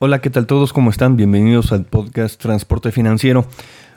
[0.00, 0.72] Hola, ¿qué tal todos?
[0.72, 1.16] ¿Cómo están?
[1.16, 3.46] Bienvenidos al podcast Transporte Financiero.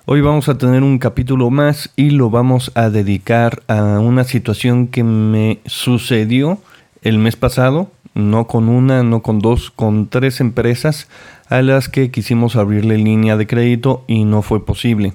[0.05, 4.87] Hoy vamos a tener un capítulo más y lo vamos a dedicar a una situación
[4.87, 6.57] que me sucedió
[7.03, 11.07] el mes pasado, no con una, no con dos, con tres empresas
[11.49, 15.13] a las que quisimos abrirle línea de crédito y no fue posible.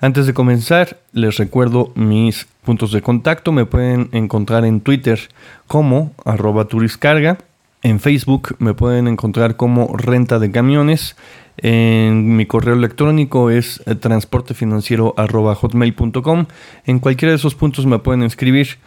[0.00, 3.52] Antes de comenzar, les recuerdo mis puntos de contacto.
[3.52, 5.20] Me pueden encontrar en Twitter
[5.68, 7.38] como arroba turiscarga
[7.86, 11.14] en Facebook me pueden encontrar como renta de camiones.
[11.56, 16.46] En mi correo electrónico es eh, transportefinanciero.hotmail.com.
[16.84, 18.78] En cualquiera de esos puntos me pueden escribir.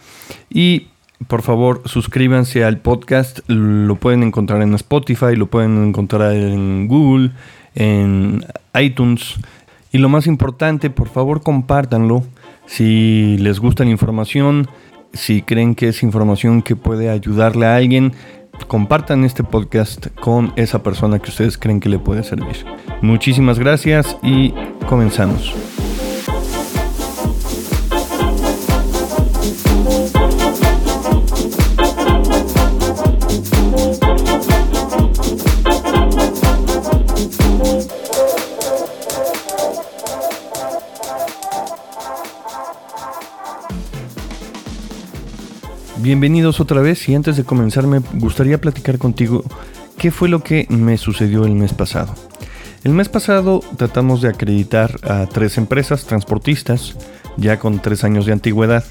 [0.49, 0.87] Y
[1.29, 3.39] por favor, suscríbanse al podcast.
[3.47, 7.31] Lo pueden encontrar en Spotify, lo pueden encontrar en Google,
[7.75, 8.45] en
[8.77, 9.35] iTunes.
[9.93, 12.25] Y lo más importante, por favor, compártanlo.
[12.65, 14.67] Si les gusta la información,
[15.13, 18.11] si creen que es información que puede ayudarle a alguien,
[18.67, 22.65] compartan este podcast con esa persona que ustedes creen que le puede servir.
[23.01, 24.53] Muchísimas gracias y
[24.87, 25.53] comenzamos.
[46.09, 49.43] Bienvenidos otra vez y antes de comenzar me gustaría platicar contigo
[49.95, 52.15] qué fue lo que me sucedió el mes pasado.
[52.83, 56.95] El mes pasado tratamos de acreditar a tres empresas transportistas
[57.37, 58.83] ya con tres años de antigüedad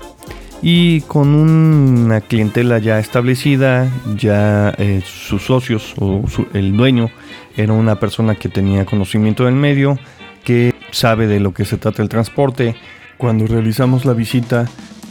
[0.63, 6.23] y con una clientela ya establecida, ya eh, sus socios o
[6.55, 7.11] el dueño
[7.57, 9.99] era una persona que tenía conocimiento del medio,
[10.45, 12.77] que sabe de lo que se trata el transporte.
[13.17, 14.67] Cuando realizamos la visita,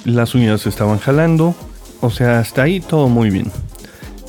[0.05, 1.53] las unidades estaban jalando,
[2.01, 3.51] o sea, hasta ahí todo muy bien.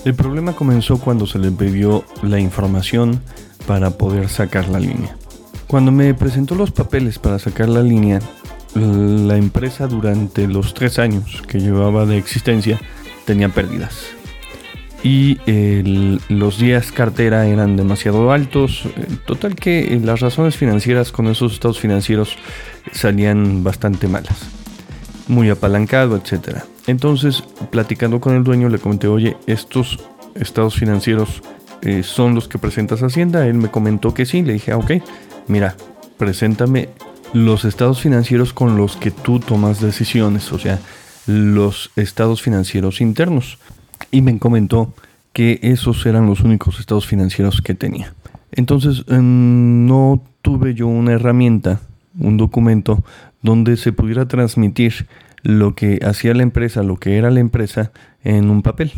[0.05, 3.21] El problema comenzó cuando se le pidió la información
[3.67, 5.17] para poder sacar la línea.
[5.67, 8.21] Cuando me presentó los papeles para sacar la línea,
[8.75, 12.81] la empresa durante los tres años que llevaba de existencia
[13.27, 14.07] tenía pérdidas.
[15.03, 15.39] Y
[16.29, 18.83] los días cartera eran demasiado altos.
[19.27, 22.37] Total que las razones financieras con esos estados financieros
[22.93, 24.58] salían bastante malas.
[25.29, 26.65] Muy apalancado, etcétera.
[26.87, 29.99] Entonces, platicando con el dueño, le comenté, oye, estos
[30.35, 31.43] estados financieros
[31.83, 33.47] eh, son los que presentas Hacienda.
[33.47, 34.43] Él me comentó que sí.
[34.43, 34.93] Le dije, ah, ok,
[35.47, 35.77] mira,
[36.17, 36.89] preséntame
[37.33, 40.79] los estados financieros con los que tú tomas decisiones, o sea,
[41.27, 43.59] los estados financieros internos.
[44.11, 44.95] Y me comentó
[45.33, 48.15] que esos eran los únicos estados financieros que tenía.
[48.53, 51.81] Entonces, no tuve yo una herramienta,
[52.19, 53.05] un documento,
[53.43, 55.07] donde se pudiera transmitir
[55.43, 57.93] lo que hacía la empresa, lo que era la empresa
[58.25, 58.93] en un papel.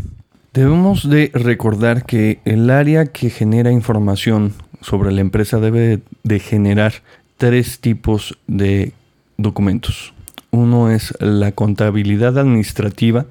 [0.52, 6.94] Debemos de recordar que el área que genera información sobre la empresa debe de generar
[7.36, 8.92] tres tipos de
[9.36, 10.12] documentos.
[10.50, 13.26] Uno es la contabilidad administrativa,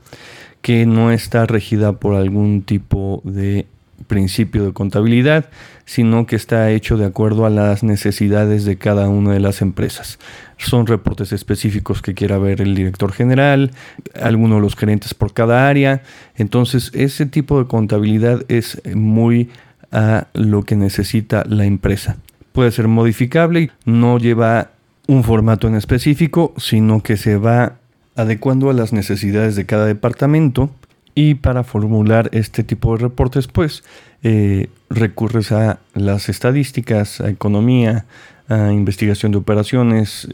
[0.62, 3.66] que no está regida por algún tipo de
[4.08, 5.50] principio de contabilidad,
[5.86, 10.20] sino que está hecho de acuerdo a las necesidades de cada una de las empresas.
[10.58, 13.72] Son reportes específicos que quiera ver el director general,
[14.20, 16.04] algunos de los gerentes por cada área.
[16.36, 19.50] Entonces, ese tipo de contabilidad es muy
[19.92, 22.18] a lo que necesita la empresa.
[22.52, 24.72] Puede ser modificable y no lleva
[25.08, 27.78] un formato en específico, sino que se va
[28.16, 30.70] adecuando a las necesidades de cada departamento
[31.16, 33.84] y para formular este tipo de reportes, pues
[34.24, 38.06] eh, recurres a las estadísticas, a economía,
[38.47, 40.28] a investigación de operaciones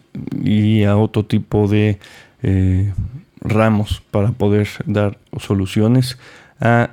[0.44, 2.00] y a otro tipo de
[2.44, 2.94] eh,
[3.42, 6.18] ramos para poder dar soluciones
[6.60, 6.90] a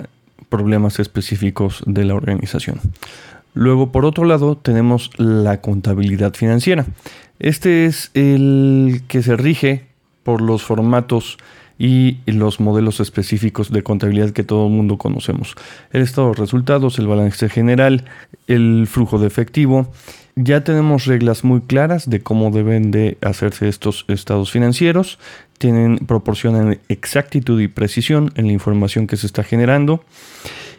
[0.48, 2.80] problemas específicos de la organización.
[3.54, 6.86] Luego, por otro lado, tenemos la contabilidad financiera.
[7.38, 9.86] Este es el que se rige
[10.22, 11.38] por los formatos
[11.78, 15.54] y los modelos específicos de contabilidad que todo el mundo conocemos.
[15.92, 18.04] El estado de resultados, el balance general,
[18.46, 19.92] el flujo de efectivo.
[20.34, 25.18] Ya tenemos reglas muy claras de cómo deben de hacerse estos estados financieros.
[25.58, 30.04] Tienen, proporcionan exactitud y precisión en la información que se está generando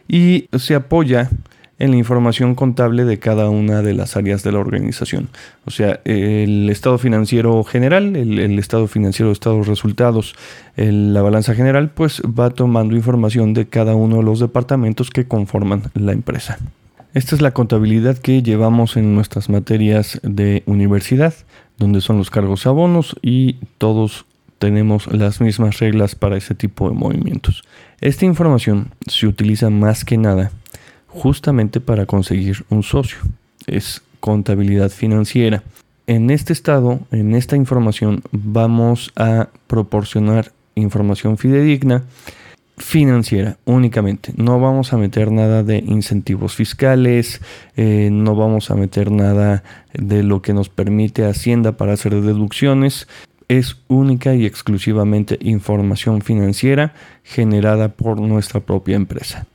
[0.07, 1.29] y se apoya
[1.79, 5.29] en la información contable de cada una de las áreas de la organización.
[5.65, 10.35] O sea, el estado financiero general, el, estado financiero de estados resultados,
[10.75, 15.83] la balanza general, pues va tomando información de cada uno de los departamentos que conforman
[15.93, 16.59] la empresa.
[17.13, 21.33] Esta es la contabilidad que llevamos en nuestras materias de universidad,
[21.77, 24.25] donde son los cargos abonos y todos
[24.57, 27.63] tenemos las mismas reglas para ese tipo de movimientos.
[27.99, 30.51] Esta información se utiliza más que nada
[31.13, 33.19] justamente para conseguir un socio.
[33.67, 35.63] Es contabilidad financiera.
[36.07, 42.03] En este estado, en esta información, vamos a proporcionar información fidedigna
[42.77, 44.33] financiera únicamente.
[44.35, 47.41] No vamos a meter nada de incentivos fiscales,
[47.77, 49.63] eh, no vamos a meter nada
[49.93, 53.07] de lo que nos permite Hacienda para hacer deducciones.
[53.47, 56.93] Es única y exclusivamente información financiera
[57.23, 59.45] generada por nuestra propia empresa.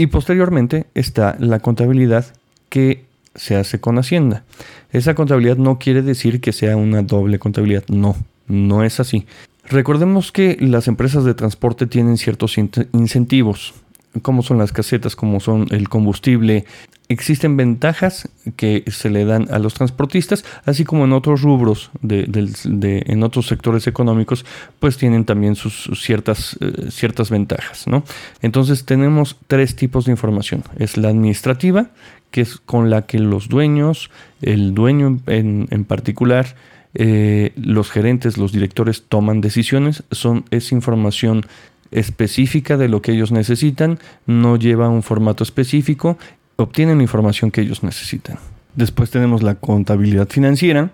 [0.00, 2.24] Y posteriormente está la contabilidad
[2.70, 3.04] que
[3.34, 4.44] se hace con Hacienda.
[4.92, 8.16] Esa contabilidad no quiere decir que sea una doble contabilidad, no,
[8.46, 9.26] no es así.
[9.68, 13.74] Recordemos que las empresas de transporte tienen ciertos incentivos,
[14.22, 16.64] como son las casetas, como son el combustible.
[17.08, 23.02] Existen ventajas que se le dan a los transportistas, así como en otros rubros, de,
[23.06, 24.44] en otros sectores económicos,
[24.78, 27.86] pues tienen también sus, ciertas, eh, ciertas ventajas.
[27.86, 28.04] ¿no?
[28.42, 30.62] Entonces tenemos tres tipos de información.
[30.78, 31.90] Es la administrativa,
[32.30, 34.10] que es con la que los dueños,
[34.40, 36.54] el dueño en, en particular,
[36.94, 41.46] eh, los gerentes, los directores toman decisiones, son, es información
[41.90, 46.18] específica de lo que ellos necesitan, no lleva un formato específico,
[46.56, 48.38] obtienen la información que ellos necesitan.
[48.74, 50.90] Después tenemos la contabilidad financiera,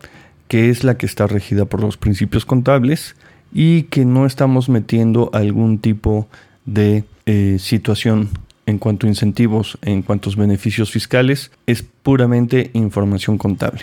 [0.49, 3.17] que es la que está regida por los principios contables
[3.53, 6.29] y que no estamos metiendo algún tipo
[6.65, 8.31] de eh, situación
[8.67, 13.83] en cuanto a incentivos, en cuanto a beneficios fiscales, es puramente información contable.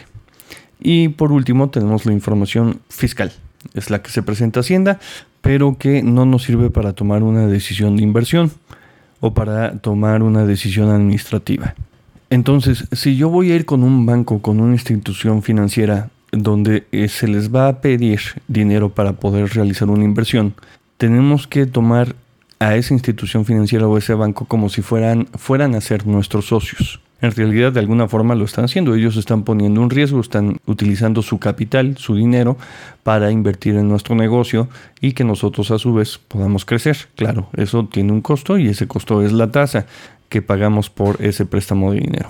[0.79, 3.31] Y por último tenemos la información fiscal.
[3.73, 4.99] Es la que se presenta Hacienda,
[5.41, 8.51] pero que no nos sirve para tomar una decisión de inversión
[9.19, 11.75] o para tomar una decisión administrativa.
[12.29, 17.07] Entonces, si yo voy a ir con un banco, con una institución financiera, donde eh,
[17.07, 20.55] se les va a pedir dinero para poder realizar una inversión,
[20.97, 22.15] tenemos que tomar
[22.59, 26.99] a esa institución financiera o ese banco como si fueran, fueran a ser nuestros socios
[27.23, 28.93] en realidad de alguna forma lo están haciendo.
[28.93, 32.57] Ellos están poniendo un riesgo, están utilizando su capital, su dinero,
[33.03, 34.67] para invertir en nuestro negocio
[34.99, 36.97] y que nosotros a su vez podamos crecer.
[37.15, 39.85] Claro, eso tiene un costo y ese costo es la tasa
[40.27, 42.27] que pagamos por ese préstamo de dinero.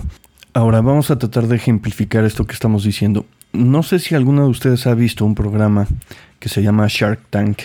[0.52, 3.26] Ahora vamos a tratar de ejemplificar esto que estamos diciendo.
[3.52, 5.88] No sé si alguno de ustedes ha visto un programa
[6.38, 7.62] que se llama Shark Tank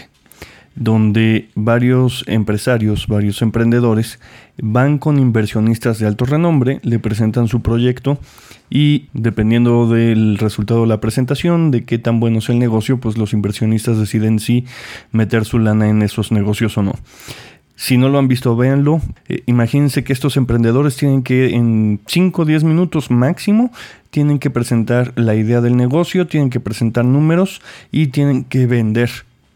[0.79, 4.19] donde varios empresarios, varios emprendedores
[4.61, 8.17] van con inversionistas de alto renombre, le presentan su proyecto
[8.69, 13.17] y dependiendo del resultado de la presentación, de qué tan bueno es el negocio, pues
[13.17, 14.65] los inversionistas deciden si
[15.11, 16.93] meter su lana en esos negocios o no.
[17.75, 19.01] Si no lo han visto, véanlo.
[19.27, 23.71] Eh, imagínense que estos emprendedores tienen que en 5 o 10 minutos máximo,
[24.09, 27.61] tienen que presentar la idea del negocio, tienen que presentar números
[27.91, 29.09] y tienen que vender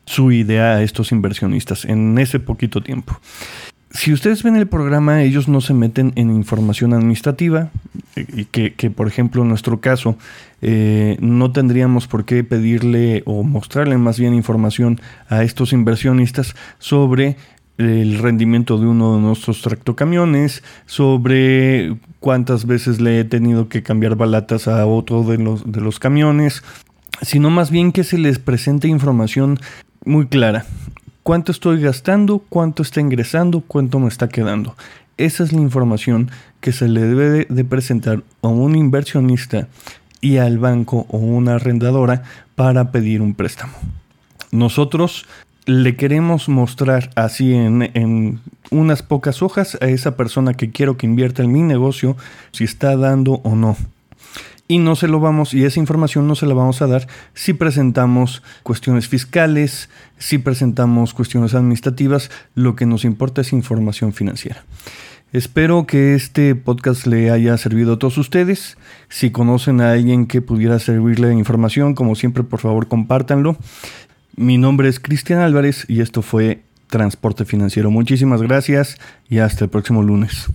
[0.06, 3.20] su idea a estos inversionistas en ese poquito tiempo.
[3.94, 7.70] Si ustedes ven el programa, ellos no se meten en información administrativa,
[8.16, 10.18] eh, y que, por ejemplo en nuestro caso
[10.62, 17.38] eh, no tendríamos por qué pedirle o mostrarle más bien información a estos inversionistas sobre
[17.78, 24.16] el rendimiento de uno de nuestros tractocamiones, sobre cuántas veces le he tenido que cambiar
[24.16, 26.64] balatas a otro de los, de los camiones,
[27.22, 29.60] sino más bien que se les presente información
[30.06, 30.66] muy clara.
[31.24, 32.40] ¿Cuánto estoy gastando?
[32.50, 33.62] ¿Cuánto está ingresando?
[33.62, 34.76] ¿Cuánto me está quedando?
[35.18, 39.68] Esa es la información que se le debe de presentar a un inversionista
[40.22, 42.24] y al banco o una arrendadora
[42.56, 43.74] para pedir un préstamo.
[44.52, 45.26] Nosotros
[45.66, 51.06] le queremos mostrar así en, en, unas pocas hojas a esa persona que quiero que
[51.06, 52.18] invierta en mi negocio
[52.52, 53.78] si está dando o no
[54.74, 57.54] y no se lo vamos y esa información no se la vamos a dar si
[57.54, 59.88] presentamos cuestiones fiscales,
[60.18, 64.64] si presentamos cuestiones administrativas, lo que nos importa es información financiera.
[65.32, 68.78] Espero que este podcast le haya servido a todos ustedes.
[69.10, 73.58] Si conocen a alguien que pudiera servirle información, como siempre, por favor, compártanlo.
[74.36, 77.92] Mi nombre es Cristian Álvarez y esto fue Transporte Financiero.
[77.92, 78.98] Muchísimas gracias
[79.30, 80.50] y hasta el próximo lunes.